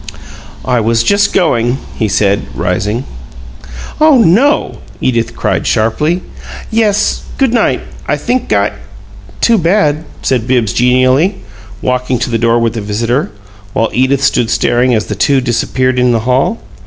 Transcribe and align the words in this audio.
"I 0.65 0.79
was 0.79 1.03
just 1.03 1.31
going," 1.31 1.77
he 1.93 2.07
said, 2.07 2.47
rising. 2.55 3.03
"Oh 3.99 4.17
NO!" 4.17 4.79
Edith 4.99 5.35
cried, 5.35 5.67
sharply. 5.67 6.23
"Yes. 6.71 7.21
Good 7.37 7.53
night! 7.53 7.81
I 8.07 8.17
think 8.17 8.51
I" 8.51 8.71
"Too 9.41 9.59
bad," 9.59 10.03
said 10.23 10.47
Bibbs, 10.47 10.73
genially, 10.73 11.35
walking 11.83 12.17
to 12.17 12.31
the 12.31 12.39
door 12.39 12.57
with 12.57 12.73
the 12.73 12.81
visitor, 12.81 13.29
while 13.73 13.91
Edith 13.93 14.23
stood 14.23 14.49
staring 14.49 14.91
as 14.95 15.05
the 15.05 15.13
two 15.13 15.39
disappeared 15.39 15.99
in 15.99 16.13
the 16.13 16.21
hall. 16.21 16.57